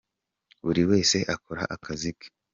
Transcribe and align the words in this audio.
buriwese 0.63 1.17
akora 1.35 1.63
akazi 1.75 2.11
ke. 2.19 2.27